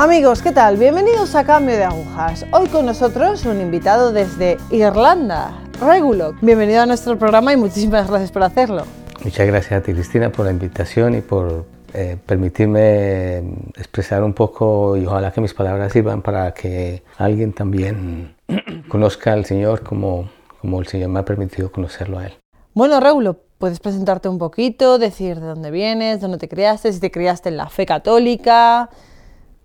Amigos, 0.00 0.42
¿qué 0.42 0.52
tal? 0.52 0.76
Bienvenidos 0.76 1.34
a 1.34 1.42
Cambio 1.42 1.76
de 1.76 1.82
Agujas. 1.82 2.46
Hoy 2.52 2.68
con 2.68 2.86
nosotros 2.86 3.44
un 3.46 3.60
invitado 3.60 4.12
desde 4.12 4.56
Irlanda, 4.70 5.50
Regulo. 5.80 6.34
Bienvenido 6.40 6.82
a 6.82 6.86
nuestro 6.86 7.18
programa 7.18 7.52
y 7.52 7.56
muchísimas 7.56 8.08
gracias 8.08 8.30
por 8.30 8.44
hacerlo. 8.44 8.84
Muchas 9.24 9.44
gracias 9.48 9.72
a 9.72 9.82
ti, 9.82 9.92
Cristina, 9.92 10.30
por 10.30 10.44
la 10.44 10.52
invitación 10.52 11.16
y 11.16 11.20
por 11.20 11.64
eh, 11.94 12.16
permitirme 12.24 13.38
expresar 13.74 14.22
un 14.22 14.34
poco 14.34 14.96
y 14.96 15.04
ojalá 15.04 15.32
que 15.32 15.40
mis 15.40 15.52
palabras 15.52 15.92
sirvan 15.92 16.22
para 16.22 16.54
que 16.54 17.02
alguien 17.16 17.52
también 17.52 18.36
conozca 18.88 19.32
al 19.32 19.46
Señor 19.46 19.82
como, 19.82 20.30
como 20.60 20.78
el 20.78 20.86
Señor 20.86 21.08
me 21.08 21.18
ha 21.18 21.24
permitido 21.24 21.72
conocerlo 21.72 22.20
a 22.20 22.26
Él. 22.26 22.34
Bueno, 22.72 23.00
Regulo, 23.00 23.38
puedes 23.58 23.80
presentarte 23.80 24.28
un 24.28 24.38
poquito, 24.38 25.00
decir 25.00 25.40
de 25.40 25.46
dónde 25.48 25.72
vienes, 25.72 26.20
dónde 26.20 26.38
te 26.38 26.48
criaste, 26.48 26.92
si 26.92 27.00
te 27.00 27.10
criaste 27.10 27.48
en 27.48 27.56
la 27.56 27.68
fe 27.68 27.84
católica, 27.84 28.90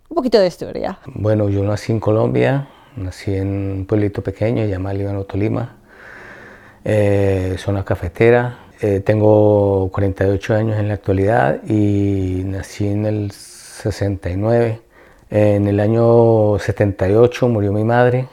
un 0.08 0.14
poquito 0.14 0.38
de 0.38 0.46
historia. 0.46 0.98
Bueno, 1.06 1.48
yo 1.48 1.62
nací 1.62 1.92
en 1.92 2.00
Colombia, 2.00 2.68
nací 2.96 3.34
en 3.34 3.48
un 3.48 3.86
pueblito 3.86 4.22
pequeño 4.22 4.64
llamado 4.64 4.96
Líbano 4.96 5.24
Tolima, 5.24 5.76
eh, 6.84 7.56
zona 7.58 7.84
cafetera. 7.84 8.58
Eh, 8.80 9.00
tengo 9.00 9.90
48 9.92 10.54
años 10.54 10.78
en 10.78 10.88
la 10.88 10.94
actualidad 10.94 11.62
y 11.66 12.42
nací 12.44 12.86
en 12.86 13.06
el 13.06 13.30
69. 13.30 14.82
En 15.30 15.66
el 15.66 15.80
año 15.80 16.58
78 16.58 17.48
murió 17.48 17.72
mi 17.72 17.84
madre. 17.84 18.28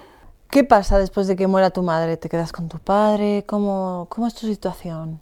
¿Qué 0.49 0.65
pasa 0.65 0.99
después 0.99 1.27
de 1.27 1.35
que 1.38 1.48
muera 1.48 1.70
tu 1.70 1.81
madre? 1.81 2.17
¿Te 2.17 2.27
quedas 2.27 2.51
con 2.51 2.67
tu 2.67 2.77
padre? 2.77 3.46
¿Cómo, 3.48 4.07
cómo 4.09 4.27
es 4.27 4.35
tu 4.35 4.48
situación? 4.48 5.21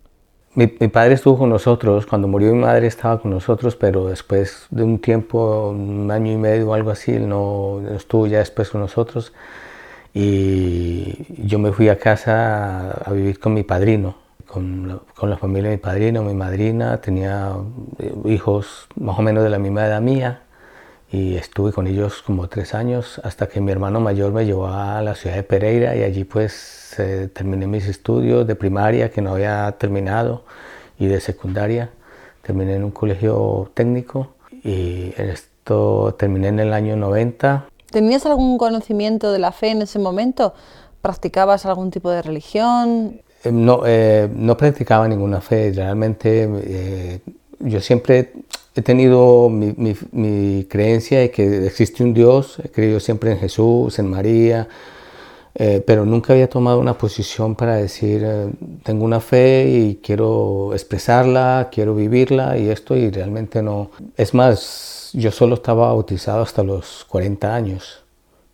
Mi, 0.56 0.68
padre 0.68 1.14
estuvo 1.14 1.38
con 1.38 1.50
nosotros, 1.50 2.06
cuando 2.06 2.28
murió 2.28 2.54
mi 2.54 2.60
madre 2.60 2.88
estaba 2.88 3.22
con 3.22 3.32
nosotros, 3.32 3.76
pero 3.76 4.08
después 4.08 4.66
de 4.72 4.84
un 4.84 5.00
tiempo, 5.00 5.70
un 5.70 6.10
año 6.12 6.32
y 6.34 6.38
medio 6.38 6.70
o 6.70 6.74
algo 6.74 6.90
así, 6.92 7.14
no, 7.20 7.82
estuvo 7.96 8.28
ya 8.28 8.40
después 8.40 8.70
con 8.70 8.82
nosotros. 8.82 9.32
Y 10.14 11.48
yo 11.48 11.60
me 11.60 11.72
fui 11.72 11.88
a 11.90 12.00
casa 12.00 12.92
a, 12.92 13.12
vivir 13.14 13.40
con 13.40 13.54
mi 13.54 13.64
padrino, 13.64 14.16
con 14.48 14.88
la, 14.88 15.00
con 15.16 15.30
la, 15.30 15.38
familia 15.38 15.70
de 15.70 15.78
mi 15.78 15.82
padrino, 15.82 16.24
mi 16.24 16.34
madrina, 16.34 17.00
tenía 17.00 17.54
eh, 18.00 18.14
hijos 18.26 18.88
más 19.00 19.20
o 19.20 19.22
menos 19.22 19.44
de 19.44 19.50
la 19.52 19.60
misma 19.60 19.86
edad 19.86 20.02
mía 20.02 20.42
y 21.12 21.36
estuve 21.36 21.72
con 21.72 21.88
ellos 21.88 22.22
como 22.22 22.48
tres 22.48 22.74
años 22.76 23.20
hasta 23.24 23.48
que 23.48 23.62
mi 23.62 23.72
hermano 23.72 24.00
mayor 24.00 24.32
me 24.32 24.46
llevó 24.46 24.68
a 24.68 25.02
la 25.02 25.16
ciudad 25.16 25.36
de 25.36 25.44
Pereira 25.44 25.96
y 25.96 26.04
allí 26.04 26.24
pues 26.24 26.96
terminé 27.34 27.66
mis 27.68 27.88
estudios 27.88 28.46
de 28.46 28.56
primaria 28.56 29.10
que 29.10 29.22
no 29.22 29.32
había 29.32 29.72
terminado 29.80 30.44
y 31.00 31.08
de 31.08 31.20
secundaria. 31.20 31.90
Terminé 32.42 32.76
en 32.76 32.84
un 32.84 32.92
colegio 32.92 33.72
técnico 33.74 34.36
y 34.64 35.14
esto 35.18 36.16
terminé 36.18 36.50
en 36.50 36.60
el 36.60 36.74
año 36.74 36.96
90. 36.96 37.66
¿Tenías 37.92 38.26
algún 38.26 38.58
conocimiento 38.58 39.32
de 39.32 39.40
la 39.40 39.52
fe 39.52 39.70
en 39.70 39.82
ese 39.82 40.00
momento? 40.00 40.54
¿Practicabas 41.02 41.66
algún 41.66 41.92
tipo 41.92 42.10
de 42.12 42.22
religión? 42.22 43.22
Eh, 43.44 43.52
no, 43.52 43.82
eh, 43.86 44.30
no 44.34 44.58
practicaba 44.58 45.08
ninguna 45.08 45.42
fe, 45.42 45.72
realmente 45.74 46.50
eh, 46.64 47.22
yo 47.60 47.82
siempre 47.82 48.32
he 48.76 48.82
tenido 48.82 49.50
mi, 49.50 50.66
creencia 50.70 51.20
de 51.20 51.32
que 51.32 51.66
existe 51.66 52.04
un 52.04 52.14
Dios, 52.14 52.60
he 52.64 52.70
creído 52.70 53.00
siempre 53.00 53.32
en 53.32 53.40
Jesús, 53.40 54.00
en 54.00 54.10
María, 54.10 54.68
eh, 55.56 55.84
pero 55.86 56.06
nunca 56.06 56.34
había 56.34 56.50
tomado 56.50 56.80
una 56.80 56.98
posición 56.98 57.56
para 57.56 57.76
decir, 57.76 58.22
eh, 58.24 58.50
tengo 58.84 59.04
una 59.04 59.20
fe 59.20 59.68
y 59.68 59.96
quiero 60.02 60.74
expresarla, 60.74 61.70
quiero 61.72 61.96
vivirla 61.96 62.58
y 62.58 62.70
esto, 62.70 62.96
y 62.96 63.10
realmente 63.10 63.62
no. 63.62 63.92
Es 64.16 64.34
más, 64.34 65.10
yo 65.14 65.32
solo 65.32 65.56
estaba 65.56 65.88
bautizado 65.88 66.42
hasta 66.42 66.64
los 66.64 67.06
40 67.10 67.54
años, 67.54 68.04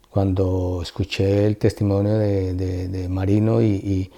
cuando 0.10 0.80
escuché 0.82 1.46
el 1.46 1.58
testimonio 1.58 2.18
de, 2.18 3.08
Marino 3.10 3.62
y 3.62 3.76
y 3.76 4.12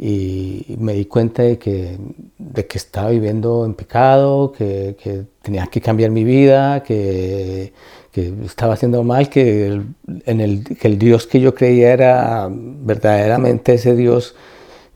me 0.00 0.94
di 0.94 1.04
cuenta 1.04 1.42
de 1.42 1.58
que, 1.58 1.98
de 2.38 2.66
que 2.66 2.78
estaba 2.78 3.10
viviendo 3.10 3.66
en 3.66 3.74
pecado, 3.74 4.50
que, 4.50 4.96
que 5.02 5.24
tenía 5.42 5.66
que 5.66 5.82
cambiar 5.82 6.10
mi 6.10 6.24
vida, 6.24 6.82
que, 6.82 7.74
que 8.10 8.32
estaba 8.46 8.74
haciendo 8.74 9.04
mal, 9.04 9.28
que 9.28 9.66
el, 9.66 9.84
en 10.24 10.40
el, 10.40 10.64
que 10.64 10.88
el 10.88 10.98
Dios 10.98 11.26
que 11.26 11.40
yo 11.40 11.54
creía 11.54 11.92
era 11.92 12.48
verdaderamente 12.50 13.74
ese 13.74 13.94
Dios 13.94 14.34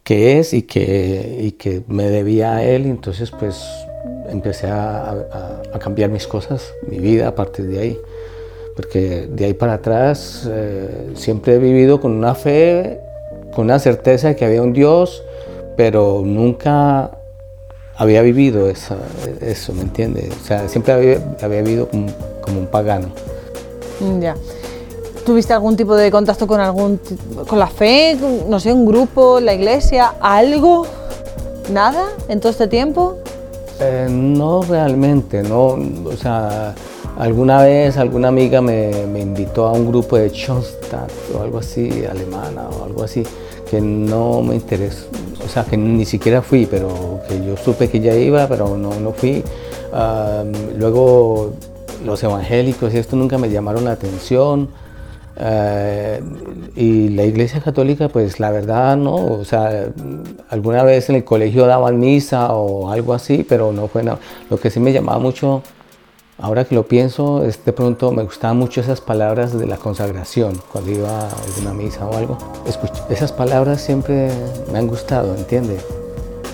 que 0.03 0.39
es 0.39 0.55
y 0.55 0.63
que, 0.63 1.39
y 1.41 1.53
que 1.53 1.83
me 1.87 2.09
debía 2.09 2.57
a 2.57 2.65
Él. 2.65 2.87
Entonces 2.87 3.31
pues 3.31 3.63
empecé 4.31 4.69
a, 4.69 5.61
a, 5.73 5.79
cambiar 5.79 6.09
mis 6.09 6.27
cosas, 6.27 6.73
mi 6.89 6.99
vida 6.99 7.29
a 7.29 7.35
partir 7.35 7.67
de 7.67 7.79
ahí. 7.79 7.99
Porque 8.75 9.29
de 9.31 9.45
ahí 9.45 9.55
para 9.55 9.75
atrás 9.75 10.49
eh, 10.51 11.11
siempre 11.15 11.57
he 11.57 11.59
vivido 11.59 12.01
con 12.01 12.13
una 12.13 12.35
fe 12.35 13.01
con 13.55 13.67
una 13.67 13.79
certeza 13.79 14.29
de 14.29 14.37
que 14.37 14.45
había 14.45 14.63
un 14.63 14.73
Dios, 14.73 15.23
pero 15.77 16.23
nunca 16.25 17.11
había 17.97 18.23
vivido 18.23 18.69
eso, 18.69 18.97
eso 19.41 19.73
¿me 19.73 19.83
entiendes? 19.83 20.31
O 20.43 20.45
sea, 20.45 20.69
siempre 20.69 20.93
había, 21.41 21.63
vivido 21.63 21.89
como, 21.89 22.59
un 22.59 22.67
pagano. 22.67 23.09
Mm, 24.01 24.21
ya. 24.21 24.35
¿Tuviste 25.25 25.53
algún 25.53 25.77
tipo 25.77 25.95
de 25.95 26.11
contacto 26.11 26.47
con 26.47 26.61
algún 26.61 27.01
con 27.49 27.59
la 27.59 27.69
fe, 27.69 28.19
no 28.47 28.61
sé, 28.61 28.73
un 28.73 28.85
grupo, 28.85 29.41
la 29.41 29.55
iglesia, 29.55 30.15
algo? 30.21 30.87
¿Nada 31.73 32.09
en 32.29 32.41
todo 32.41 32.51
este 32.51 32.69
tiempo? 32.69 33.17
Eh, 33.81 34.07
no 34.11 34.63
realmente, 34.63 35.43
no, 35.43 35.79
o 36.05 36.17
sea, 36.21 36.75
alguna 37.19 37.63
vez 37.63 37.97
alguna 37.97 38.29
amiga 38.29 38.61
me, 38.61 39.07
me 39.07 39.21
invitó 39.21 39.67
a 39.67 39.73
un 39.73 39.89
grupo 39.89 40.17
de 40.17 40.29
Schoenstatt 40.29 41.11
o 41.35 41.43
algo 41.43 41.59
así, 41.59 42.05
alemana 42.05 42.69
o 42.69 42.85
algo 42.85 43.03
así, 43.03 43.25
que 43.75 43.81
no 43.81 44.41
me 44.41 44.55
interesó, 44.55 45.09
o 45.45 45.49
sea, 45.49 45.65
que 45.65 45.77
ni 45.77 46.05
siquiera 46.05 46.43
fui, 46.43 46.65
pero 46.65 47.21
que 47.29 47.45
yo 47.45 47.57
supe 47.57 47.91
que 47.91 47.99
ya 47.99 48.15
iba, 48.15 48.47
pero 48.47 48.77
no, 48.77 49.01
no 49.01 49.11
fui. 49.11 49.43
luego 50.79 51.55
los 52.05 52.23
evangélicos 52.23 52.95
y 52.95 52.99
esto 52.99 53.17
nunca 53.17 53.37
me 53.37 53.51
llamaron 53.51 53.85
la 53.85 53.93
atención. 53.93 54.69
Eh, 55.37 56.23
y 56.77 57.09
la 57.09 57.25
iglesia 57.25 57.61
católica, 57.61 58.09
pues 58.09 58.39
la 58.39 58.53
verdad 58.53 58.97
no, 58.97 59.17
o 59.17 59.45
sea, 59.45 59.89
alguna 60.49 60.85
vez 60.85 61.11
en 61.11 61.17
el 61.17 61.25
colegio 61.25 61.67
daban 61.67 61.99
misa 61.99 62.53
o 62.53 62.93
algo 62.93 63.13
así, 63.13 63.45
pero 63.49 63.73
no 63.73 63.89
fue 63.89 64.05
nada. 64.05 64.21
Lo 64.51 64.59
que 64.59 64.71
sí 64.71 64.79
me 64.79 64.93
llamaba 64.93 65.19
mucho 65.19 65.65
Ahora 66.39 66.65
que 66.65 66.75
lo 66.75 66.83
pienso, 66.87 67.41
de 67.41 67.73
pronto 67.73 68.11
me 68.11 68.25
gustaban 68.25 68.59
mucho 68.59 68.81
esas 68.81 69.01
palabras 69.01 69.57
de 69.57 69.67
la 69.67 69.77
consagración, 69.77 70.61
cuando 70.73 70.91
iba 70.91 71.29
a 71.29 71.31
una 71.61 71.73
misa 71.73 72.07
o 72.07 72.17
algo. 72.17 72.37
esas 73.09 73.33
palabras 73.33 73.81
siempre 73.81 74.31
me 74.73 74.79
han 74.79 74.89
gustado, 74.89 75.35
¿entiendes? 75.37 75.85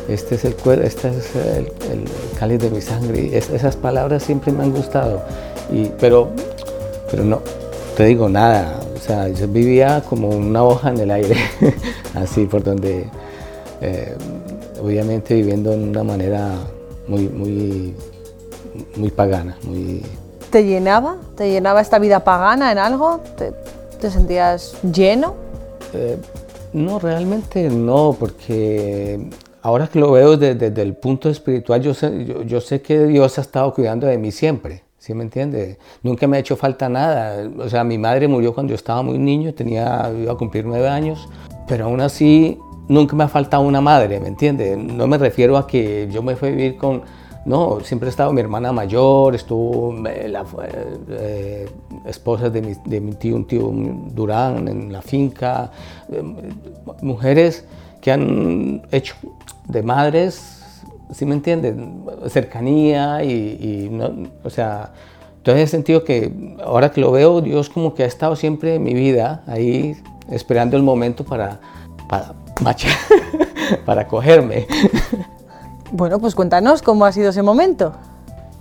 Este 0.06 0.34
es 0.34 0.44
el 0.44 0.54
este 0.82 1.08
es 1.08 1.32
cáliz 2.38 2.60
de 2.60 2.70
mi 2.70 2.80
sangre. 2.82 3.36
esas 3.36 3.76
palabras 3.76 4.22
siempre 4.22 4.52
me 4.52 4.64
han 4.64 4.72
gustado. 4.72 5.22
Y, 5.72 5.86
pero, 5.98 6.28
pero 7.10 7.24
no, 7.24 7.40
te 7.96 8.04
digo 8.04 8.28
nada. 8.28 8.80
O 8.94 8.98
sea, 8.98 9.28
yo 9.28 9.48
vivía 9.48 10.02
como 10.08 10.28
una 10.28 10.62
hoja 10.62 10.90
en 10.90 10.98
el 10.98 11.10
aire, 11.10 11.36
así 12.14 12.44
por 12.44 12.62
donde, 12.62 13.06
eh, 13.80 14.14
obviamente 14.82 15.34
viviendo 15.34 15.70
de 15.70 15.78
una 15.78 16.04
manera 16.04 16.50
muy, 17.06 17.28
muy 17.28 17.94
muy 18.96 19.10
pagana, 19.10 19.56
muy... 19.64 20.02
¿Te 20.50 20.64
llenaba? 20.64 21.16
¿Te 21.36 21.50
llenaba 21.50 21.80
esta 21.80 21.98
vida 21.98 22.20
pagana 22.24 22.72
en 22.72 22.78
algo? 22.78 23.20
¿Te, 23.36 24.10
sentías 24.10 24.76
lleno? 24.82 25.34
Eh, 25.93 26.19
no, 26.72 26.99
realmente 26.99 27.69
no, 27.70 28.16
porque 28.19 29.31
ahora 29.62 29.87
que 29.87 29.99
lo 29.99 30.12
veo 30.12 30.37
desde, 30.37 30.82
el 30.82 30.94
punto 30.94 31.28
espiritual, 31.28 31.82
yo 31.82 31.94
sé, 31.94 32.26
yo, 32.46 32.60
sé 32.60 32.82
que 32.82 33.06
Dios 33.06 33.38
ha 33.38 33.43
estado 33.43 33.72
cuidando 33.75 34.06
de 34.06 34.19
mí 34.19 34.32
siempre, 34.32 34.82
¿sí 34.99 35.14
me 35.14 35.22
entiende? 35.22 35.78
Nunca 36.02 36.26
me 36.26 36.37
ha 36.37 36.40
hecho 36.40 36.56
falta 36.56 36.88
nada. 36.88 37.49
O 37.58 37.69
sea, 37.69 37.84
mi 37.84 37.99
madre 37.99 38.26
murió 38.26 38.55
cuando 38.55 38.70
yo 38.70 38.76
estaba 38.76 39.02
muy 39.02 39.19
niño, 39.19 39.55
tenía, 39.55 40.12
iba 40.20 40.32
a 40.32 40.37
cumplir 40.37 40.64
nueve 40.64 40.88
años, 40.88 41.28
pero 41.69 41.84
aún 41.84 42.00
así 42.00 42.58
nunca 42.88 43.14
me 43.14 43.25
ha 43.25 43.28
faltado 43.28 43.62
una 43.62 43.81
madre, 43.81 44.19
¿me 44.19 44.28
entiende? 44.28 44.76
No 44.76 45.06
me 45.06 45.16
refiero 45.16 45.56
a 45.56 45.66
que 45.66 46.08
yo 46.10 46.22
me 46.22 46.34
fui 46.34 46.49
a 46.49 46.52
vivir 46.52 46.76
con 46.76 47.02
no, 47.50 47.81
siempre 47.81 48.06
ha 48.08 48.11
estado 48.11 48.32
mi 48.32 48.41
hermana 48.41 48.73
mayor, 48.73 49.35
estuvo 49.35 49.93
eh, 50.06 50.29
la 50.29 50.47
eh, 51.11 51.69
esposa 52.06 52.49
de 52.49 52.62
mi, 53.00 53.12
tío, 53.14 53.35
un 53.35 53.44
tío 53.44 53.73
Durán 54.14 54.69
en 54.69 54.93
la 54.93 55.02
finca, 55.02 55.73
eh, 56.12 56.23
mujeres 57.02 57.64
que 58.00 58.12
han 58.12 58.82
hecho 58.93 59.17
de 59.67 59.82
madres, 59.82 60.62
¿sí 61.12 61.26
me 61.26 61.35
entienden? 61.35 62.05
Cercanía 62.29 63.25
y, 63.25 63.88
no, 63.91 64.29
o 64.44 64.50
sea, 64.50 64.93
entonces 65.38 65.64
he 65.64 65.67
sentido 65.67 66.05
que 66.05 66.56
ahora 66.64 66.93
que 66.93 67.00
lo 67.00 67.11
veo, 67.11 67.41
Dios 67.41 67.69
como 67.69 67.94
que 67.94 68.05
ha 68.05 68.06
estado 68.06 68.37
siempre 68.37 68.76
en 68.76 68.85
mi 68.85 68.94
vida 68.94 69.43
ahí 69.49 69.96
esperando 70.31 70.76
el 70.76 70.85
momento 70.85 71.25
para, 71.25 71.61
para, 72.08 72.32
para 73.85 74.06
cogerme. 74.06 74.69
Bueno, 75.92 76.19
pues 76.20 76.34
cuéntanos 76.34 76.82
cómo 76.82 77.04
ha 77.04 77.12
sido 77.12 77.31
ese 77.31 77.42
momento. 77.42 77.92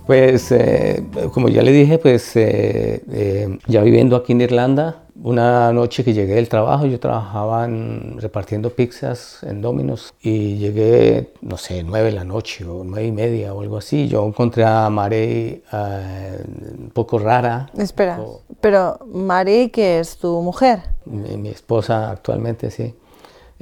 Pues, 0.06 0.50
eh, 0.50 1.04
como 1.32 1.48
ya 1.48 1.62
le 1.62 1.70
dije, 1.70 1.98
pues 1.98 2.34
eh, 2.34 3.00
eh, 3.12 3.58
ya 3.68 3.80
viviendo 3.82 4.16
aquí 4.16 4.32
en 4.32 4.40
Irlanda, 4.40 5.04
una 5.22 5.72
noche 5.72 6.02
que 6.02 6.12
llegué 6.12 6.34
del 6.34 6.48
trabajo, 6.48 6.86
yo 6.86 6.98
trabajaba 6.98 7.68
repartiendo 8.16 8.70
pizzas 8.70 9.38
en 9.44 9.62
Domino's 9.62 10.12
y 10.20 10.56
llegué, 10.56 11.34
no 11.42 11.56
sé, 11.56 11.84
nueve 11.84 12.06
de 12.06 12.16
la 12.16 12.24
noche 12.24 12.64
o 12.64 12.82
nueve 12.82 13.06
y 13.06 13.12
media 13.12 13.54
o 13.54 13.60
algo 13.60 13.76
así. 13.76 14.08
Yo 14.08 14.26
encontré 14.26 14.64
a 14.64 14.90
Mare 14.90 15.62
un 15.72 16.90
poco 16.92 17.20
rara. 17.20 17.70
Espera, 17.78 18.18
pero 18.60 18.98
Mare, 19.06 19.70
que 19.70 20.00
es 20.00 20.16
tu 20.16 20.42
mujer. 20.42 20.80
mi 21.04 21.50
esposa 21.50 22.10
actualmente, 22.10 22.72
sí. 22.72 22.94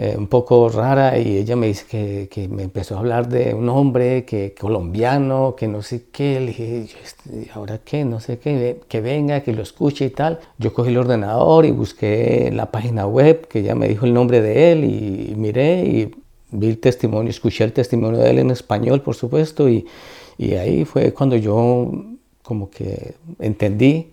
Eh, 0.01 0.15
un 0.17 0.29
poco 0.29 0.69
rara 0.69 1.19
y 1.19 1.39
ella 1.39 1.57
me 1.57 1.67
dice 1.67 1.85
que, 1.91 2.29
que, 2.31 2.47
me 2.47 2.63
empezó 2.63 2.95
a 2.95 3.01
hablar 3.01 3.29
de 3.29 3.53
un 3.53 3.69
hombre 3.69 4.25
que 4.25 4.55
colombiano, 4.55 5.57
que 5.57 5.67
no 5.67 5.83
sé 5.83 6.05
qué, 6.13 6.39
le 6.39 6.47
dije, 6.47 6.87
este, 7.03 7.51
¿ahora 7.53 7.81
qué? 7.85 8.05
No 8.05 8.21
sé 8.21 8.39
qué, 8.39 8.79
que 8.89 9.01
venga, 9.01 9.41
que 9.41 9.53
lo 9.53 9.61
escuche 9.61 10.05
y 10.05 10.11
tal. 10.11 10.39
Yo 10.57 10.73
cogí 10.73 10.91
el 10.91 10.99
ordenador 10.99 11.67
y 11.67 11.73
busqué 11.73 12.53
la 12.55 12.71
página 12.71 13.09
web, 13.09 13.49
que 13.49 13.65
ya 13.65 13.75
me 13.75 13.89
dijo 13.89 14.07
el 14.07 14.15
nombre 14.15 14.41
de 14.41 14.71
él 14.71 14.85
y, 14.85 15.35
miré 15.35 15.85
y 15.85 16.15
vi 16.53 16.69
el 16.69 16.79
testimonio, 16.79 17.31
escuché 17.31 17.65
el 17.65 17.73
testimonio 17.73 18.21
de 18.21 18.31
él 18.31 18.39
en 18.39 18.53
español, 18.53 19.03
por 19.03 19.17
supuesto, 19.17 19.69
y, 19.69 19.85
y 20.39 20.55
ahí 20.55 20.85
fue 20.85 21.13
cuando 21.13 21.35
yo 21.35 21.91
como 22.43 22.71
que 22.71 23.17
entendí 23.41 24.13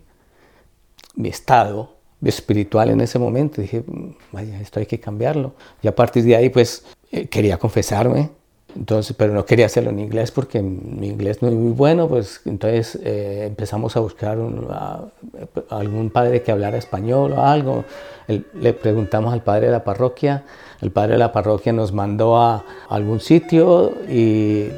mi 1.14 1.28
estado 1.28 1.95
espiritual 2.24 2.90
en 2.90 3.00
ese 3.00 3.18
momento. 3.18 3.60
Dije, 3.60 3.84
vaya, 4.32 4.60
esto 4.60 4.80
hay 4.80 4.86
que 4.86 5.00
cambiarlo. 5.00 5.54
Y 5.82 5.88
a 5.88 5.94
partir 5.94 6.24
de 6.24 6.36
ahí, 6.36 6.48
pues, 6.48 6.84
eh, 7.10 7.26
quería 7.26 7.58
confesarme. 7.58 8.30
Entonces, 8.76 9.16
pero 9.16 9.32
no 9.32 9.44
quería 9.44 9.66
hacerlo 9.66 9.90
en 9.90 9.98
inglés 9.98 10.30
porque 10.30 10.60
mi 10.60 11.08
inglés 11.08 11.42
no 11.42 11.48
es 11.48 11.54
muy 11.54 11.72
bueno, 11.72 12.08
pues 12.08 12.42
entonces 12.44 12.98
eh, 13.02 13.46
empezamos 13.46 13.96
a 13.96 14.00
buscar 14.00 14.38
algún 15.70 16.10
padre 16.10 16.42
que 16.42 16.52
hablara 16.52 16.76
español 16.76 17.32
o 17.32 17.42
algo. 17.42 17.84
le 18.28 18.72
preguntamos 18.74 19.32
al 19.32 19.42
padre 19.42 19.66
de 19.66 19.72
la 19.72 19.82
parroquia 19.82 20.44
el 20.82 20.90
padre 20.90 21.12
de 21.12 21.18
la 21.18 21.32
parroquia 21.32 21.72
nos 21.72 21.92
mandó 21.92 22.36
a 22.36 22.64
algún 22.88 23.20
sitio 23.20 23.92
y, 24.08 24.68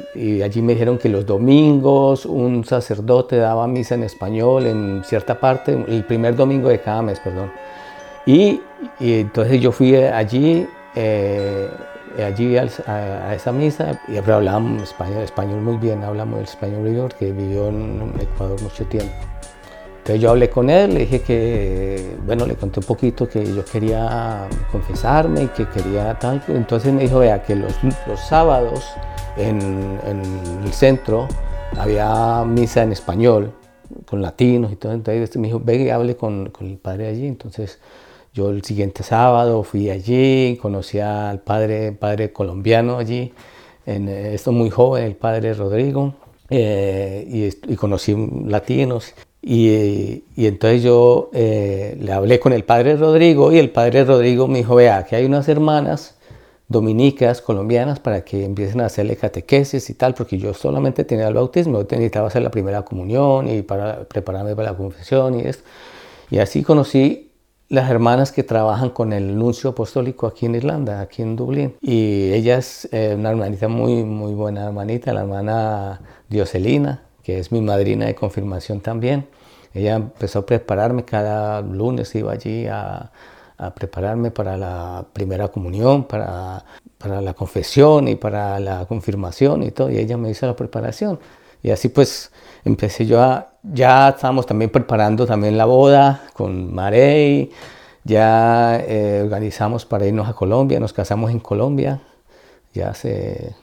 allí 0.41 0.61
me 0.61 0.73
dijeron 0.73 0.97
que 0.97 1.09
los 1.09 1.25
domingos 1.25 2.25
un 2.25 2.63
sacerdote 2.63 3.35
daba 3.35 3.67
misa 3.67 3.95
en 3.95 4.03
español 4.03 4.65
en 4.65 5.03
cierta 5.03 5.39
parte, 5.39 5.73
el 5.87 6.05
primer 6.05 6.35
domingo 6.35 6.69
de 6.69 6.79
cada 6.79 7.01
mes, 7.01 7.19
perdón. 7.19 7.51
Y, 8.25 8.61
entonces 8.99 9.59
yo 9.59 9.71
fui 9.71 9.95
allí, 9.95 10.65
eh, 10.95 11.69
allí 12.17 12.57
a, 12.57 13.33
esa 13.33 13.51
misa 13.51 14.01
y 14.07 14.17
hablábamos 14.17 14.83
español, 14.83 15.23
español 15.23 15.61
muy 15.61 15.77
bien, 15.77 16.03
hablamos 16.03 16.39
el 16.39 16.45
español 16.45 16.81
muy 16.81 17.01
porque 17.01 17.31
vivió 17.31 17.67
en 17.69 18.13
Ecuador 18.19 18.61
mucho 18.61 18.85
tiempo. 18.85 19.13
Entonces 19.99 20.21
yo 20.21 20.31
hablé 20.31 20.49
con 20.49 20.69
él, 20.69 20.93
le 20.93 21.01
dije 21.01 21.21
que, 21.21 22.15
bueno, 22.25 22.45
le 22.45 22.55
conté 22.55 22.79
un 22.79 22.85
poquito 22.85 23.29
que 23.29 23.53
yo 23.53 23.63
quería 23.63 24.47
confesarme 24.71 25.43
y 25.43 25.47
que 25.49 25.67
quería 25.67 26.17
tal. 26.17 26.41
Entonces 26.47 26.91
me 26.91 27.03
dijo, 27.03 27.19
vea, 27.19 27.43
que 27.43 27.55
los, 27.55 27.73
los 28.07 28.19
sábados 28.19 28.85
en, 29.37 29.99
el 30.63 30.73
centro 30.73 31.27
había 31.77 32.43
misa 32.43 32.83
en 32.83 32.91
español, 32.91 33.53
con 34.05 34.21
latinos 34.21 34.71
y 34.71 34.77
todo. 34.77 34.93
Entonces 34.93 35.37
me 35.37 35.47
dijo, 35.47 35.61
ve 35.63 35.75
y 35.75 35.89
hable 35.89 36.15
con, 36.15 36.49
con 36.49 36.67
el 36.67 36.77
padre 36.77 37.07
allí. 37.09 37.27
Entonces 37.27 37.79
yo 38.33 38.49
el 38.49 38.63
siguiente 38.63 39.03
sábado 39.03 39.63
fui 39.63 39.89
allí, 39.89 40.57
conocí 40.61 40.99
al 40.99 41.41
padre, 41.41 41.91
padre 41.91 42.31
colombiano 42.31 42.97
allí, 42.97 43.33
en, 43.85 44.07
esto 44.09 44.51
muy 44.51 44.69
joven, 44.69 45.03
el 45.03 45.15
padre 45.15 45.53
Rodrigo. 45.53 46.13
Eh, 46.51 47.51
y, 47.65 47.73
y, 47.73 47.75
conocí 47.75 48.15
latinos 48.47 49.13
y, 49.41 50.23
entonces 50.35 50.83
yo 50.83 51.29
eh, 51.33 51.97
le 51.99 52.11
hablé 52.11 52.39
con 52.39 52.51
el 52.53 52.65
padre 52.65 52.97
Rodrigo 52.97 53.51
y 53.51 53.57
el 53.57 53.69
padre 53.71 54.03
Rodrigo 54.03 54.47
me 54.47 54.59
dijo, 54.59 54.75
vea, 54.75 55.05
que 55.05 55.15
hay 55.15 55.25
unas 55.25 55.47
hermanas 55.47 56.15
dominicas, 56.67 57.41
colombianas, 57.41 57.99
para 57.99 58.23
que 58.23 58.45
empiecen 58.45 58.81
a 58.81 58.85
hacerle 58.85 59.15
catequesis 59.15 59.89
y 59.89 59.93
tal, 59.95 60.13
porque 60.13 60.37
yo 60.37 60.53
solamente 60.53 61.03
tenía 61.03 61.27
el 61.27 61.33
bautismo, 61.33 61.79
yo 61.79 61.87
necesitaba 61.89 62.27
hacer 62.27 62.43
la 62.43 62.51
primera 62.51 62.83
comunión 62.83 63.47
y 63.47 63.61
para 63.63 64.03
prepararme 64.03 64.55
para 64.55 64.71
la 64.71 64.77
confesión 64.77 65.39
y 65.39 65.43
esto. 65.43 65.63
Y 66.29 66.37
así 66.39 66.61
conocí 66.61 67.28
las 67.69 67.89
hermanas 67.91 68.31
que 68.31 68.43
trabajan 68.43 68.89
con 68.89 69.13
el 69.13 69.37
nuncio 69.37 69.69
apostólico 69.69 70.25
aquí 70.25 70.47
en 70.47 70.55
Irlanda, 70.55 71.01
aquí 71.01 71.21
en 71.21 71.35
Dublín. 71.35 71.75
Y 71.81 72.31
ella 72.33 72.57
es 72.57 72.89
eh, 72.91 73.13
una 73.15 73.29
hermanita 73.29 73.67
muy, 73.67 74.03
muy 74.03 74.33
buena 74.33 74.65
hermanita, 74.65 75.13
la 75.13 75.21
hermana 75.21 76.01
Dioselina, 76.27 77.03
que 77.23 77.37
es 77.37 77.51
mi 77.51 77.61
madrina 77.61 78.07
de 78.07 78.15
confirmación 78.15 78.81
también. 78.81 79.27
Ella 79.73 79.95
empezó 79.95 80.39
a 80.39 80.45
prepararme, 80.47 81.05
cada 81.05 81.61
lunes 81.61 82.13
iba 82.15 82.31
allí 82.33 82.65
a, 82.67 83.11
prepararme 83.75 84.31
para 84.31 84.55
la 84.55 85.05
primera 85.11 85.49
comunión, 85.49 86.05
para, 86.05 86.63
para, 86.97 87.19
la 87.21 87.33
confesión 87.33 88.07
y 88.07 88.15
para 88.15 88.57
la 88.59 88.85
confirmación 88.85 89.63
y 89.63 89.71
todo, 89.71 89.91
y 89.91 89.97
ella 89.97 90.17
me 90.17 90.29
hizo 90.29 90.47
la 90.47 90.55
preparación. 90.55 91.19
Y 91.61 91.71
así 91.71 91.89
pues 91.89 92.31
empecé 92.63 93.05
yo 93.05 93.21
a, 93.21 93.53
ya 93.63 94.09
estábamos 94.09 94.45
también 94.45 94.71
preparando 94.71 95.25
también 95.25 95.57
la 95.57 95.65
boda 95.65 96.23
con 96.33 96.73
Marey, 96.73 97.51
ya 98.03 98.77
eh, 98.79 99.21
organizamos 99.23 99.85
para 99.85 100.05
irnos 100.05 100.27
a 100.27 100.33
Colombia, 100.33 100.79
nos 100.79 100.93
casamos 100.93 101.31
en 101.31 101.39
Colombia, 101.39 102.01
ya 102.73 102.89
hace 102.89 103.55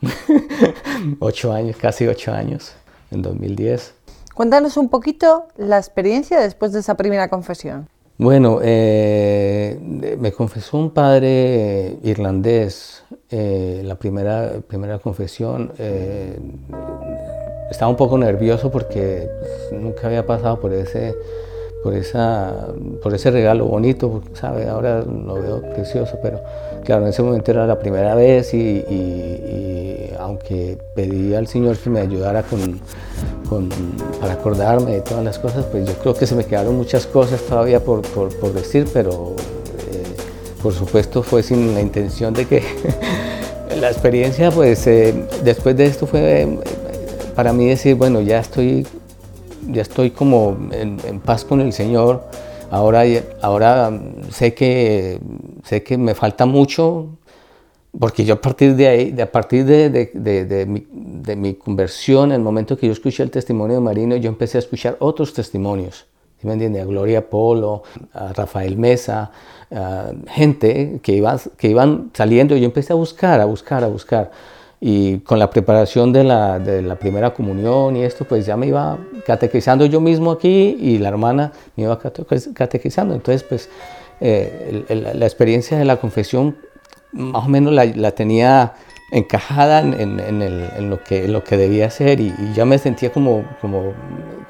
ocho 1.20 1.52
años, 1.52 1.76
casi 1.76 2.06
ocho 2.06 2.32
años 2.32 2.74
en 3.10 3.22
2010. 3.22 3.94
Cuéntanos 4.34 4.76
un 4.76 4.88
poquito 4.88 5.48
la 5.56 5.78
experiencia 5.78 6.40
después 6.40 6.72
de 6.72 6.80
esa 6.80 6.96
primera 6.96 7.28
confesión. 7.28 7.88
Bueno, 8.18 8.58
eh, 8.62 9.78
me 10.18 10.32
confesó 10.32 10.76
un 10.76 10.90
padre 10.90 11.98
irlandés 12.02 13.04
eh, 13.30 13.82
la 13.84 13.96
primera, 13.96 14.54
primera 14.66 14.98
confesión. 14.98 15.72
Eh, 15.78 16.36
estaba 17.70 17.90
un 17.90 17.96
poco 17.96 18.18
nervioso 18.18 18.70
porque 18.70 19.28
pues, 19.40 19.80
nunca 19.80 20.06
había 20.06 20.26
pasado 20.26 20.60
por 20.60 20.72
ese, 20.72 21.14
por, 21.82 21.94
esa, 21.94 22.68
por 23.02 23.14
ese 23.14 23.30
regalo 23.30 23.66
bonito, 23.66 24.22
¿sabe? 24.34 24.68
Ahora 24.68 25.02
lo 25.02 25.34
veo 25.34 25.62
precioso, 25.74 26.18
pero 26.22 26.40
claro, 26.84 27.02
en 27.02 27.08
ese 27.08 27.22
momento 27.22 27.50
era 27.50 27.66
la 27.66 27.78
primera 27.78 28.14
vez 28.14 28.52
y 28.54 28.84
aunque 30.28 30.76
pedí 30.94 31.34
al 31.34 31.46
Señor 31.46 31.76
que 31.78 31.88
me 31.88 32.00
ayudara 32.00 32.42
con, 32.42 32.80
para 34.20 34.34
acordarme 34.34 34.92
de 34.92 35.00
todas 35.00 35.24
las 35.24 35.38
cosas, 35.38 35.64
pues 35.70 35.86
yo 35.86 35.94
creo 35.94 36.14
que 36.14 36.26
se 36.26 36.34
me 36.34 36.44
quedaron 36.44 36.76
muchas 36.76 37.06
cosas 37.06 37.40
todavía 37.42 37.80
por, 37.80 38.02
decir, 38.52 38.86
pero 38.92 39.34
eh, 39.90 40.04
por 40.62 40.74
supuesto 40.74 41.22
fue 41.22 41.42
sin 41.42 41.74
la 41.74 41.80
intención 41.80 42.34
de 42.34 42.46
que 42.46 42.62
la 43.80 43.90
experiencia, 43.90 44.50
pues 44.50 44.86
eh, 44.86 45.14
después 45.42 45.76
de 45.76 45.86
esto 45.86 46.06
fue 46.06 46.58
para 47.38 47.52
mí 47.52 47.68
decir, 47.68 47.94
bueno, 47.94 48.20
ya 48.20 48.40
estoy, 48.40 48.84
ya 49.68 49.82
estoy 49.82 50.10
como 50.10 50.58
en, 50.72 50.98
en 51.04 51.20
paz 51.20 51.44
con 51.44 51.60
el 51.60 51.72
Señor. 51.72 52.24
Ahora, 52.68 53.04
ahora 53.40 53.92
sé, 54.32 54.54
que, 54.54 55.20
sé 55.62 55.84
que 55.84 55.96
me 55.96 56.16
falta 56.16 56.46
mucho, 56.46 57.10
porque 57.96 58.24
yo 58.24 58.34
a 58.34 58.40
partir 58.40 58.74
de 58.74 58.88
ahí, 58.88 59.10
de, 59.12 59.22
a 59.22 59.30
partir 59.30 59.64
de, 59.66 59.88
de, 59.88 60.10
de, 60.46 60.66
mi, 60.66 60.84
de, 60.90 61.36
mi, 61.36 61.54
conversión, 61.54 62.32
el 62.32 62.40
momento 62.40 62.76
que 62.76 62.88
yo 62.88 62.92
escuché 62.92 63.22
el 63.22 63.30
testimonio 63.30 63.76
de 63.76 63.82
Marino, 63.82 64.16
yo 64.16 64.28
empecé 64.28 64.58
a 64.58 64.62
escuchar 64.62 64.96
otros 64.98 65.32
testimonios. 65.32 66.06
¿Sí 66.40 66.46
me 66.48 66.54
entiende? 66.54 66.80
A 66.80 66.86
Gloria 66.86 67.30
Polo, 67.30 67.84
a 68.14 68.32
Rafael 68.32 68.76
Mesa, 68.76 69.30
a 69.70 70.10
gente 70.26 70.98
que, 71.04 71.12
iba, 71.12 71.38
que 71.56 71.68
iban 71.68 72.10
saliendo. 72.14 72.56
Yo 72.56 72.64
empecé 72.64 72.94
a 72.94 72.96
buscar, 72.96 73.40
a 73.40 73.44
buscar, 73.44 73.84
a 73.84 73.86
buscar. 73.86 74.32
Y 74.80 75.18
con 75.18 75.40
la 75.40 75.50
preparación 75.50 76.12
de 76.12 76.22
la, 76.22 76.60
de 76.60 76.82
la 76.82 76.94
primera 76.96 77.34
comunión 77.34 77.96
y 77.96 78.04
esto, 78.04 78.24
pues 78.24 78.46
ya 78.46 78.56
me 78.56 78.68
iba 78.68 78.96
catequizando 79.26 79.86
yo 79.86 80.00
mismo 80.00 80.30
aquí 80.30 80.76
y 80.78 80.98
la 80.98 81.08
hermana 81.08 81.52
me 81.76 81.84
iba 81.84 81.98
catequizando. 81.98 83.14
Entonces, 83.14 83.42
pues 83.42 83.68
eh, 84.20 84.84
la 84.88 85.26
experiencia 85.26 85.78
de 85.78 85.84
la 85.84 85.96
confesión 85.96 86.56
más 87.12 87.44
o 87.44 87.48
menos 87.48 87.72
la, 87.72 88.10
tenía 88.12 88.74
encajada 89.10 89.80
en, 89.80 90.20
en, 90.20 90.90
lo 90.90 91.02
que, 91.02 91.28
lo 91.28 91.42
que 91.42 91.56
debía 91.56 91.90
ser 91.90 92.20
y, 92.20 92.34
ya 92.54 92.64
me 92.64 92.78
sentía 92.78 93.10
como, 93.10 93.44
como, 93.60 93.94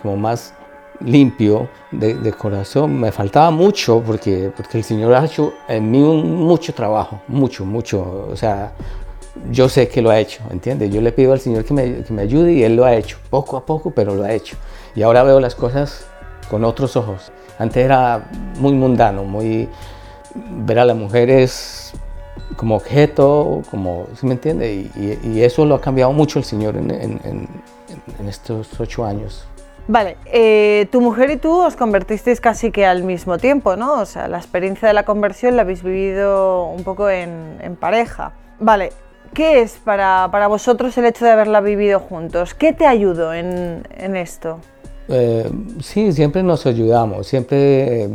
como 0.02 0.16
más 0.16 0.54
limpio 1.00 1.68
de, 1.92 2.32
corazón. 2.32 3.00
Me 3.00 3.12
faltaba 3.12 3.50
mucho 3.50 4.02
porque, 4.04 4.50
porque 4.56 4.78
el 4.78 4.84
Señor 4.84 5.14
ha 5.14 5.24
hecho 5.24 5.52
en 5.68 5.90
mí 5.90 6.00
mucho 6.00 6.74
trabajo, 6.74 7.20
mucho, 7.28 7.64
mucho. 7.64 8.28
O 8.30 8.36
sea, 8.36 8.72
yo 9.50 9.68
sé 9.68 9.88
que 9.88 10.02
lo 10.02 10.10
ha 10.10 10.18
hecho, 10.18 10.42
¿entiendes? 10.50 10.90
Yo 10.90 11.00
le 11.00 11.12
pido 11.12 11.32
al 11.32 11.40
Señor 11.40 11.64
que 11.64 11.74
me, 11.74 12.02
que 12.02 12.12
me 12.12 12.22
ayude 12.22 12.52
y 12.52 12.62
Él 12.62 12.76
lo 12.76 12.84
ha 12.84 12.94
hecho, 12.94 13.18
poco 13.30 13.56
a 13.56 13.64
poco, 13.64 13.90
pero 13.90 14.14
lo 14.14 14.24
ha 14.24 14.32
hecho. 14.32 14.56
Y 14.94 15.02
ahora 15.02 15.22
veo 15.22 15.40
las 15.40 15.54
cosas 15.54 16.06
con 16.50 16.64
otros 16.64 16.96
ojos. 16.96 17.32
Antes 17.58 17.84
era 17.84 18.28
muy 18.58 18.72
mundano, 18.72 19.24
muy... 19.24 19.68
Ver 20.34 20.78
a 20.78 20.84
las 20.84 20.96
mujeres 20.96 21.92
como 22.56 22.76
objeto, 22.76 23.62
como, 23.70 24.06
¿se 24.14 24.26
me 24.26 24.34
entiende? 24.34 24.90
Y, 24.94 25.40
eso 25.40 25.64
lo 25.64 25.74
ha 25.76 25.80
cambiado 25.80 26.12
mucho 26.12 26.38
el 26.38 26.44
Señor 26.44 26.76
en, 26.76 26.90
en 28.18 28.28
estos 28.28 28.78
ocho 28.78 29.04
años. 29.04 29.46
Vale, 29.86 30.18
eh, 30.26 30.86
tu 30.92 31.00
mujer 31.00 31.30
y 31.30 31.38
tú 31.38 31.62
os 31.62 31.74
convertisteis 31.74 32.40
casi 32.40 32.70
que 32.70 32.84
al 32.84 33.04
mismo 33.04 33.38
tiempo, 33.38 33.76
¿no? 33.76 33.94
O 33.94 34.04
sea, 34.04 34.28
la 34.28 34.36
experiencia 34.36 34.86
de 34.86 34.94
la 34.94 35.04
conversión 35.04 35.56
la 35.56 35.62
habéis 35.62 35.82
vivido 35.82 36.66
un 36.66 36.84
poco 36.84 37.08
en 37.08 37.76
pareja. 37.80 38.32
Vale, 38.60 38.92
¿qué 39.38 39.60
es 39.60 39.78
para, 39.84 40.28
para, 40.32 40.48
vosotros 40.48 40.98
el 40.98 41.04
hecho 41.04 41.24
de 41.24 41.30
haberla 41.30 41.60
vivido 41.60 42.00
juntos? 42.00 42.54
¿Qué 42.54 42.72
te 42.72 42.86
ayudó 42.86 43.32
en, 43.32 43.86
en 43.96 44.16
esto? 44.16 44.58
Eh, 45.08 45.48
sí, 45.80 46.12
siempre 46.12 46.42
nos 46.42 46.66
ayudamos, 46.66 47.28
siempre, 47.28 48.02
eh, 48.02 48.08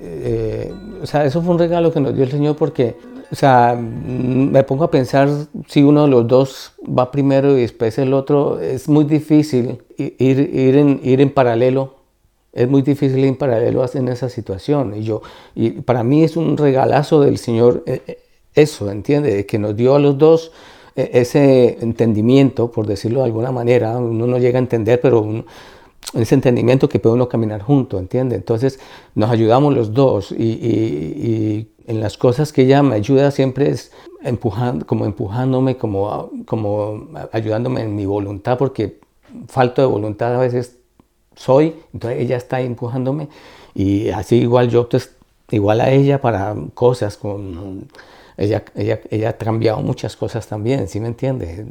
eh, 0.00 0.72
o 1.02 1.04
sea, 1.04 1.26
eso 1.26 1.42
fue 1.42 1.52
un 1.52 1.58
regalo 1.58 1.92
que 1.92 2.00
nos 2.00 2.14
dio 2.14 2.24
el 2.24 2.30
Señor 2.30 2.56
porque, 2.56 2.96
o 3.30 3.34
sea, 3.34 3.78
me 3.78 4.62
pongo 4.62 4.84
a 4.84 4.90
pensar 4.90 5.28
si 5.68 5.82
uno 5.82 6.04
de 6.04 6.08
los 6.08 6.26
dos 6.26 6.72
va 6.82 7.10
primero 7.10 7.54
y 7.58 7.60
después 7.60 7.98
el 7.98 8.14
otro, 8.14 8.58
es 8.58 8.88
muy 8.88 9.04
difícil 9.04 9.82
ir, 9.98 10.14
ir, 10.18 10.76
en, 10.78 11.00
ir 11.02 11.20
en 11.20 11.34
paralelo, 11.34 11.96
es 12.54 12.66
muy 12.66 12.80
difícil 12.80 13.18
ir 13.18 13.26
en 13.26 13.36
paralelo 13.36 13.84
en 13.92 14.08
esa 14.08 14.30
situación. 14.30 14.94
Y 14.96 15.02
yo, 15.02 15.20
y 15.54 15.82
para 15.82 16.02
mí 16.02 16.24
es 16.24 16.38
un 16.38 16.56
regalazo 16.56 17.20
del 17.20 17.36
Señor 17.36 17.84
eso, 18.56 18.90
¿entiende? 18.90 19.46
Que 19.46 19.58
nos 19.58 19.76
dio 19.76 19.94
a 19.94 20.00
los 20.00 20.18
dos 20.18 20.50
ese 20.96 21.78
entendimiento, 21.82 22.70
por 22.70 22.86
decirlo 22.86 23.20
de 23.20 23.26
alguna 23.26 23.52
manera, 23.52 23.98
uno 23.98 24.26
no 24.26 24.38
llega 24.38 24.58
a 24.58 24.62
entender, 24.62 24.98
pero 25.00 25.20
uno, 25.20 25.44
ese 26.14 26.34
entendimiento 26.34 26.88
que 26.88 26.98
puede 26.98 27.14
uno 27.14 27.28
caminar 27.28 27.60
junto, 27.62 27.98
¿entiende? 27.98 28.34
Entonces 28.36 28.80
nos 29.14 29.30
ayudamos 29.30 29.74
los 29.74 29.92
dos 29.92 30.32
y, 30.32 31.68
en 31.86 32.00
las 32.00 32.18
cosas 32.18 32.52
que 32.52 32.62
ella 32.62 32.82
me 32.82 32.96
ayuda 32.96 33.30
siempre 33.30 33.70
es 33.70 33.92
empujando, 34.24 34.84
como 34.86 35.04
empujándome, 35.04 35.76
como, 35.76 36.30
como 36.44 37.08
ayudándome 37.30 37.82
en 37.82 37.94
mi 37.94 38.06
voluntad, 38.06 38.58
porque 38.58 38.98
falto 39.46 39.82
de 39.82 39.86
voluntad 39.86 40.34
a 40.34 40.38
veces 40.40 40.78
soy, 41.36 41.76
entonces 41.92 42.20
ella 42.20 42.36
está 42.36 42.60
empujándome 42.60 43.28
y 43.72 44.08
así 44.08 44.36
igual 44.36 44.68
yo, 44.68 44.88
pues, 44.88 45.14
igual 45.50 45.80
a 45.80 45.90
ella 45.90 46.20
para 46.20 46.56
cosas 46.74 47.16
con... 47.16 47.86
Ella, 48.36 48.64
ella, 48.74 49.00
ella, 49.10 49.30
ha 49.30 49.36
cambiado 49.36 49.80
muchas 49.80 50.14
cosas 50.16 50.46
también, 50.46 50.88
¿sí 50.88 51.00
me 51.00 51.08
entiende? 51.08 51.66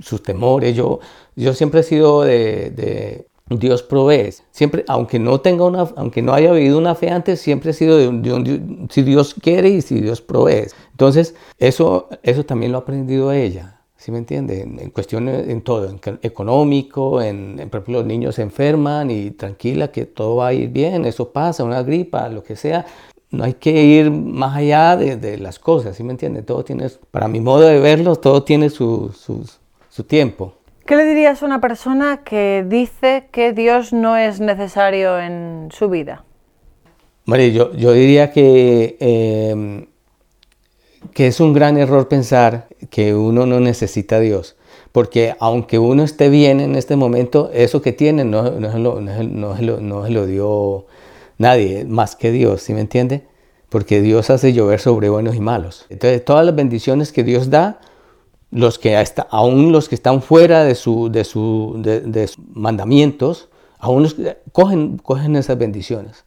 Sus 0.00 0.22
temores, 0.22 0.74
yo, 0.74 0.98
yo 1.36 1.54
siempre 1.54 1.80
he 1.80 1.84
sido 1.84 2.22
de 2.22 3.26
Dios 3.58 3.82
provee. 3.82 4.30
Siempre, 4.50 4.84
aunque 4.88 5.18
no 5.18 5.40
tenga 5.40 5.64
una, 5.64 5.88
aunque 5.96 6.22
no 6.22 6.32
haya 6.32 6.52
vivido 6.52 6.78
una 6.78 6.94
fe 6.94 7.10
antes, 7.10 7.40
siempre 7.40 7.70
ha 7.70 7.74
sido 7.74 7.98
de 7.98 8.08
un, 8.08 8.88
si 8.90 9.02
Dios 9.02 9.34
quiere 9.34 9.68
y 9.68 9.82
si 9.82 10.00
Dios 10.00 10.20
provee. 10.20 10.66
Entonces, 10.90 11.34
eso, 11.58 12.08
eso 12.22 12.44
también 12.44 12.72
lo 12.72 12.78
ha 12.78 12.80
aprendido 12.82 13.32
ella. 13.32 13.78
¿Sí 13.96 14.10
me 14.10 14.18
entiende? 14.18 14.62
En, 14.62 14.90
cuestiones, 14.90 15.48
en 15.48 15.62
todo, 15.62 15.88
en 15.88 16.00
económico, 16.22 17.22
en, 17.22 17.54
por 17.70 17.82
ejemplo, 17.82 17.98
los 17.98 18.06
niños 18.06 18.34
se 18.34 18.42
enferman 18.42 19.12
y 19.12 19.30
tranquila 19.30 19.92
que 19.92 20.06
todo 20.06 20.36
va 20.36 20.48
a 20.48 20.52
ir 20.52 20.70
bien, 20.70 21.04
eso 21.04 21.30
pasa, 21.30 21.62
una 21.62 21.84
gripa, 21.84 22.28
lo 22.28 22.42
que 22.42 22.56
sea. 22.56 22.84
No 23.32 23.44
hay 23.44 23.54
que 23.54 23.70
ir 23.82 24.10
más 24.10 24.56
allá 24.56 24.96
de, 24.96 25.16
de 25.16 25.38
las 25.38 25.58
cosas, 25.58 25.96
¿sí 25.96 26.04
me 26.04 26.12
entiende? 26.12 26.42
Todo 26.42 26.64
tiene, 26.64 26.88
para 27.10 27.28
mi 27.28 27.40
modo 27.40 27.66
de 27.66 27.80
verlo, 27.80 28.16
todo 28.16 28.44
tiene 28.44 28.68
su, 28.68 29.10
su, 29.18 29.48
su 29.88 30.04
tiempo. 30.04 30.54
¿Qué 30.84 30.96
le 30.96 31.04
dirías 31.04 31.42
a 31.42 31.46
una 31.46 31.60
persona 31.60 32.20
que 32.24 32.64
dice 32.68 33.28
que 33.32 33.52
Dios 33.52 33.92
no 33.92 34.16
es 34.16 34.40
necesario 34.40 35.18
en 35.18 35.68
su 35.72 35.88
vida? 35.88 36.24
María, 37.24 37.48
yo, 37.48 37.72
yo 37.72 37.92
diría 37.92 38.32
que, 38.32 38.96
eh, 39.00 39.86
que 41.14 41.26
es 41.28 41.40
un 41.40 41.52
gran 41.52 41.78
error 41.78 42.08
pensar 42.08 42.66
que 42.90 43.14
uno 43.14 43.46
no 43.46 43.60
necesita 43.60 44.16
a 44.16 44.20
Dios. 44.20 44.56
Porque 44.90 45.34
aunque 45.40 45.78
uno 45.78 46.02
esté 46.02 46.28
bien 46.28 46.60
en 46.60 46.74
este 46.74 46.96
momento, 46.96 47.50
eso 47.54 47.80
que 47.80 47.92
tiene 47.92 48.24
no, 48.24 48.50
no, 48.50 48.72
se, 48.72 48.78
lo, 48.78 49.00
no, 49.00 49.56
lo, 49.60 49.80
no 49.80 50.08
lo 50.08 50.26
dio 50.26 50.86
nadie 51.42 51.84
más 51.84 52.16
que 52.16 52.30
Dios, 52.30 52.62
¿sí 52.62 52.72
me 52.72 52.80
entiende? 52.80 53.26
Porque 53.68 54.00
Dios 54.00 54.30
hace 54.30 54.52
llover 54.52 54.80
sobre 54.80 55.08
buenos 55.08 55.34
y 55.34 55.40
malos. 55.40 55.86
Entonces, 55.90 56.24
todas 56.24 56.46
las 56.46 56.54
bendiciones 56.54 57.12
que 57.12 57.24
Dios 57.24 57.50
da, 57.50 57.80
los 58.50 58.78
que 58.78 58.96
hasta, 58.96 59.22
aún 59.30 59.72
los 59.72 59.88
que 59.88 59.94
están 59.94 60.22
fuera 60.22 60.64
de, 60.64 60.74
su, 60.74 61.10
de, 61.10 62.00
de, 62.00 62.26
sus 62.28 62.38
mandamientos, 62.54 63.48
aún 63.78 64.08
cogen, 64.52 64.98
cogen 64.98 65.36
esas 65.36 65.58
bendiciones. 65.58 66.24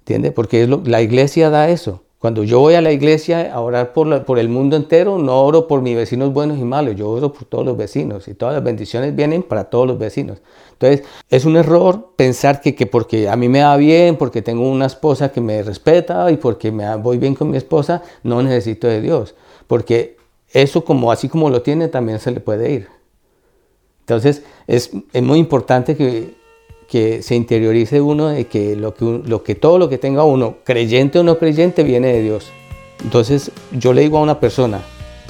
¿Entiende? 0.00 0.32
Porque 0.32 0.62
es 0.62 0.68
lo, 0.68 0.82
la 0.84 1.02
iglesia 1.02 1.50
da 1.50 1.68
eso. 1.68 2.02
Cuando 2.20 2.44
yo 2.44 2.60
voy 2.60 2.74
a 2.74 2.82
la 2.82 2.92
iglesia 2.92 3.50
a 3.50 3.60
orar 3.60 3.94
por, 3.94 4.38
el 4.38 4.48
mundo 4.50 4.76
entero, 4.76 5.16
no 5.16 5.40
oro 5.40 5.66
por 5.66 5.80
mis 5.80 5.96
vecinos 5.96 6.34
buenos 6.34 6.58
y 6.58 6.64
malos, 6.64 6.94
yo 6.94 7.08
oro 7.08 7.32
por 7.32 7.46
todos 7.46 7.64
los 7.64 7.78
vecinos 7.78 8.28
y 8.28 8.34
todas 8.34 8.54
las 8.54 8.62
bendiciones 8.62 9.16
vienen 9.16 9.42
para 9.42 9.64
todos 9.64 9.86
los 9.86 9.98
vecinos. 9.98 10.42
Entonces, 10.72 11.02
es 11.30 11.46
un 11.46 11.56
error 11.56 12.10
pensar 12.16 12.60
que, 12.60 12.74
que 12.74 12.84
porque 12.84 13.26
a 13.30 13.36
mí 13.36 13.48
me 13.48 13.62
va 13.62 13.74
bien, 13.78 14.16
porque 14.18 14.42
tengo 14.42 14.70
una 14.70 14.84
esposa 14.84 15.32
que 15.32 15.40
me 15.40 15.62
respeta 15.62 16.30
y 16.30 16.36
porque 16.36 16.70
me 16.70 16.94
voy 16.96 17.16
bien 17.16 17.34
con 17.34 17.48
mi 17.48 17.56
esposa, 17.56 18.02
no 18.22 18.42
necesito 18.42 18.86
de 18.86 19.00
Dios. 19.00 19.34
Porque 19.66 20.18
eso 20.50 20.84
como 20.84 21.10
así 21.12 21.30
como 21.30 21.48
lo 21.48 21.62
tiene 21.62 21.88
también 21.88 22.18
se 22.18 22.32
le 22.32 22.40
puede 22.40 22.70
ir. 22.70 22.88
Entonces 24.00 24.42
es, 24.66 24.90
es 25.14 25.22
muy 25.22 25.38
importante 25.38 25.96
que, 25.96 26.34
que, 26.90 27.22
se 27.22 27.36
interiorice 27.36 28.00
uno 28.00 28.28
de 28.28 28.46
que, 28.46 28.74
lo 28.76 28.94
que, 28.94 29.54
todo 29.54 29.78
lo 29.78 29.88
que 29.88 29.98
tenga 29.98 30.24
uno, 30.24 30.56
creyente 30.64 31.20
o 31.20 31.22
no 31.22 31.38
creyente, 31.38 31.84
viene 31.84 32.08
de 32.08 32.22
Dios. 32.22 32.50
Entonces 33.02 33.52
yo 33.72 33.92
le 33.92 34.02
digo 34.02 34.18
a 34.18 34.22
una 34.22 34.40
persona, 34.40 34.80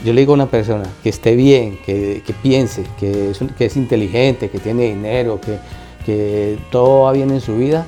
yo 0.04 0.12
le 0.12 0.22
digo 0.22 0.32
a 0.32 0.34
una 0.34 0.50
persona 0.50 0.84
que 1.02 1.10
esté 1.10 1.36
bien, 1.36 1.78
que, 1.84 2.22
piense, 2.42 2.84
que 2.98 3.30
es, 3.30 3.40
que 3.58 3.66
es, 3.66 3.76
inteligente, 3.76 4.48
que 4.48 4.58
tiene 4.58 4.84
dinero, 4.84 5.40
que, 5.40 5.58
que 6.06 6.58
todo 6.70 7.02
va 7.02 7.12
bien 7.12 7.30
en 7.30 7.40
su 7.40 7.56
vida, 7.56 7.86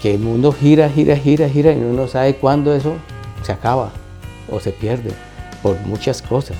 que 0.00 0.14
el 0.14 0.20
mundo 0.20 0.50
gira, 0.52 0.88
gira, 0.88 1.16
gira, 1.16 1.48
gira 1.48 1.72
y 1.72 1.76
uno 1.76 1.92
no 1.92 2.08
sabe 2.08 2.34
cuándo 2.36 2.74
eso 2.74 2.94
se 3.42 3.52
acaba 3.52 3.92
o 4.50 4.58
se 4.58 4.72
pierde 4.72 5.10
por 5.62 5.78
muchas 5.80 6.22
cosas. 6.22 6.56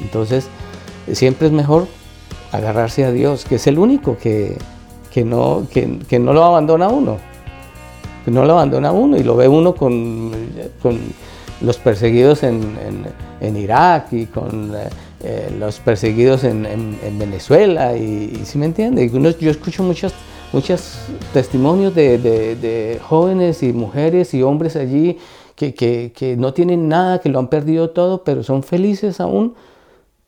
Entonces, 0.00 0.48
siempre 1.12 1.46
es 1.46 1.52
mejor 1.52 1.88
agarrarse 2.52 3.04
a 3.04 3.10
Dios, 3.10 3.44
que 3.44 3.56
es 3.56 3.66
el 3.66 3.78
único 3.78 4.18
que, 4.18 4.56
que 5.12 5.24
no, 5.24 5.66
que, 5.70 5.98
que, 6.08 6.18
no 6.18 6.32
lo 6.32 6.44
abandona 6.44 6.88
uno. 6.88 7.18
Que 8.24 8.30
no 8.30 8.44
lo 8.44 8.52
abandona 8.52 8.92
uno 8.92 9.16
y 9.16 9.22
lo 9.22 9.36
ve 9.36 9.48
uno 9.48 9.74
con, 9.74 10.32
con 10.82 10.98
los 11.60 11.76
perseguidos 11.78 12.42
en, 12.42 12.76
en, 13.40 13.56
Irak 13.56 14.12
y 14.12 14.26
con 14.26 14.72
eh, 15.22 15.52
los 15.58 15.78
perseguidos 15.80 16.44
en, 16.44 16.66
en 16.66 17.18
Venezuela. 17.18 17.96
Y, 17.96 18.42
si 18.44 18.58
me 18.58 18.66
entiende, 18.66 19.10
yo 19.40 19.50
escucho 19.50 19.82
muchos 19.82 20.12
muchos 20.52 20.98
testimonios 21.34 21.94
de, 21.94 22.16
de, 22.18 22.56
de 22.56 23.00
jóvenes 23.06 23.62
y 23.62 23.72
mujeres 23.72 24.32
y 24.32 24.42
hombres 24.42 24.76
allí 24.76 25.18
que, 25.58 26.36
no 26.38 26.54
tienen 26.54 26.88
nada, 26.88 27.20
que 27.20 27.28
lo 27.28 27.38
han 27.38 27.48
perdido 27.48 27.90
todo, 27.90 28.22
pero 28.22 28.42
son 28.42 28.62
felices 28.62 29.20
aún 29.20 29.54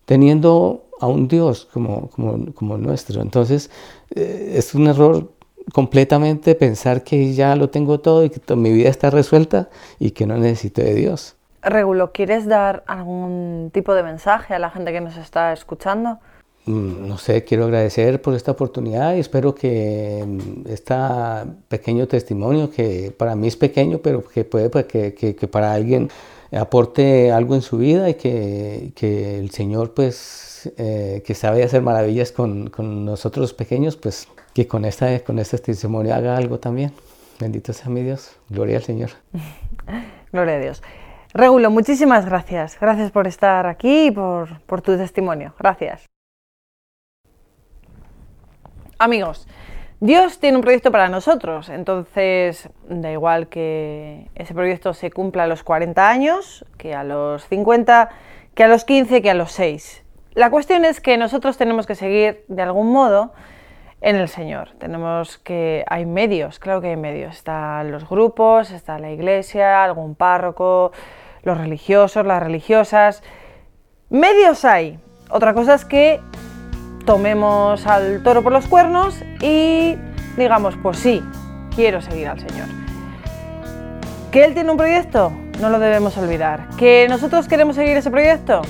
teniendo 0.05 0.85
a 1.01 1.07
un 1.07 1.29
Dios 1.29 1.69
como, 1.73 2.11
como, 2.55 2.79
nuestro. 2.79 3.23
Entonces 3.23 3.71
eh, 4.15 4.55
es 4.57 4.75
un 4.75 4.87
error 4.87 5.33
completamente 5.73 6.55
pensar 6.55 7.03
que 7.03 7.33
ya 7.33 7.57
lo 7.57 7.71
tengo 7.71 8.01
todo 8.01 8.25
y 8.25 8.31
que 8.31 8.57
mi 8.57 8.73
vida 8.73 8.89
está 8.89 9.11
resuelta 9.11 9.69
y 9.99 10.13
que 10.13 10.27
no 10.27 10.37
necesito 10.37 10.83
de 10.83 10.95
Dios. 10.95 11.37
Regulo, 11.63 12.13
¿quieres 12.13 12.47
dar 12.47 12.85
algún 12.87 13.71
tipo 13.73 13.95
de 13.95 14.03
mensaje 14.03 14.55
a 14.55 14.59
la 14.59 14.71
gente 14.71 14.93
que 14.93 15.01
nos 15.01 15.17
está 15.17 15.53
escuchando? 15.53 16.19
No 16.67 17.17
sé, 17.17 17.43
quiero 17.45 17.65
agradecer 17.65 18.21
por 18.21 18.35
esta 18.35 18.53
oportunidad 18.53 19.15
y 19.17 19.21
espero 19.21 19.55
que 19.55 20.25
este 20.67 20.95
pequeño 21.69 22.07
testimonio, 22.07 22.71
que 22.71 23.13
para 23.17 23.35
mí 23.35 23.49
es 23.49 23.57
pequeño, 23.57 23.99
pero 23.99 24.23
que 24.23 24.45
puede 24.45 24.69
pues, 24.69 24.85
que, 24.85 25.49
para 25.51 25.73
alguien 25.73 26.11
aporte 26.53 27.33
algo 27.33 27.55
en 27.55 27.63
su 27.63 27.79
vida 27.79 28.11
y 28.11 28.15
que, 28.15 29.39
el 29.39 29.51
Señor, 29.51 29.95
pues, 29.95 30.71
eh, 30.77 31.23
que 31.25 31.35
sabe 31.35 31.63
hacer 31.63 31.81
maravillas 31.83 32.31
con, 32.31 32.69
con, 32.69 33.05
nosotros 33.07 33.55
pequeños, 33.55 33.97
pues, 33.97 34.29
que 34.53 34.69
con, 34.69 34.85
esta, 34.85 35.19
con 35.21 35.39
este 35.39 35.59
testimonio 35.59 36.15
haga 36.15 36.37
algo 36.37 36.59
también. 36.59 36.93
Bendito 37.41 37.73
sea 37.73 37.89
mi 37.89 38.03
Dios. 38.03 38.37
Gloria 38.51 38.77
al 38.77 38.83
Señor. 38.83 39.11
Gloria 40.33 40.57
a 40.57 40.59
Dios. 40.59 40.83
Regulo, 41.33 41.71
muchísimas 41.71 42.27
gracias. 42.27 42.77
Gracias 42.79 43.11
por 43.13 43.27
estar 43.27 43.67
aquí 43.67 44.09
y 44.09 44.11
por, 44.11 44.61
por 44.63 44.83
tu 44.83 44.97
testimonio. 44.97 45.55
Gracias. 45.59 46.10
Amigos, 49.03 49.49
Dios 50.01 50.41
tiene 50.41 50.59
un 50.59 50.63
proyecto 50.63 50.93
para 50.93 51.09
nosotros, 51.09 51.71
entonces 51.71 52.69
da 52.87 53.11
igual 53.11 53.49
que 53.49 54.29
ese 54.35 54.53
proyecto 54.53 54.93
se 54.93 55.11
cumpla 55.11 55.45
a 55.45 55.47
los 55.47 55.63
40 55.63 56.07
años, 56.07 56.67
que 56.77 56.95
a 56.95 57.03
los 57.03 57.47
50, 57.49 58.11
que 58.55 58.63
a 58.63 58.69
los 58.69 58.85
15, 58.85 59.23
que 59.23 59.31
a 59.31 59.35
los 59.35 59.53
6. 59.53 60.05
La 60.35 60.51
cuestión 60.51 60.85
es 60.85 61.01
que 61.01 61.17
nosotros 61.17 61.57
tenemos 61.57 61.87
que 61.87 61.95
seguir 61.95 62.45
de 62.49 62.61
algún 62.61 62.93
modo 62.93 63.33
en 64.03 64.17
el 64.17 64.29
Señor. 64.29 64.73
Tenemos 64.77 65.39
que 65.39 65.83
hay 65.89 66.05
medios, 66.05 66.59
claro 66.59 66.83
que 66.83 66.89
hay 66.89 66.97
medios. 66.97 67.37
Están 67.37 67.93
los 67.93 68.07
grupos, 68.07 68.71
está 68.71 68.99
la 68.99 69.13
iglesia, 69.13 69.83
algún 69.83 70.15
párroco, 70.15 70.93
los 71.43 71.57
religiosos, 71.57 72.27
las 72.27 72.43
religiosas. 72.43 73.23
Medios 74.11 74.67
hay. 74.67 74.99
Otra 75.31 75.55
cosa 75.55 75.73
es 75.73 75.87
que 75.87 76.21
tomemos 77.11 77.89
al 77.89 78.23
toro 78.23 78.41
por 78.41 78.53
los 78.53 78.69
cuernos 78.69 79.21
y 79.43 79.97
digamos, 80.37 80.77
pues 80.81 80.97
sí, 80.97 81.21
quiero 81.75 82.01
seguir 82.01 82.29
al 82.29 82.39
Señor. 82.39 82.69
¿Que 84.31 84.45
Él 84.45 84.55
tiene 84.55 84.71
un 84.71 84.77
proyecto? 84.77 85.33
No 85.61 85.71
lo 85.71 85.81
debemos 85.81 86.17
olvidar. 86.19 86.69
¿Que 86.79 87.09
nosotros 87.11 87.49
queremos 87.49 87.75
seguir 87.75 87.97
ese 87.97 88.13
proyecto? 88.13 88.63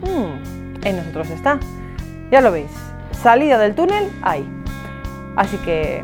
Hmm, 0.00 0.86
en 0.86 0.96
nosotros 0.96 1.28
está. 1.28 1.60
Ya 2.30 2.40
lo 2.40 2.50
veis, 2.50 2.70
salida 3.12 3.58
del 3.58 3.74
túnel 3.74 4.10
hay. 4.22 4.48
Así 5.36 5.58
que 5.58 6.02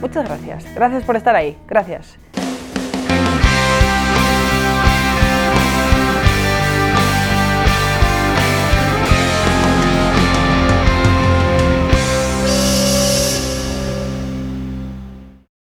muchas 0.00 0.24
gracias. 0.24 0.64
Gracias 0.74 1.04
por 1.04 1.14
estar 1.14 1.36
ahí. 1.36 1.56
Gracias. 1.68 2.18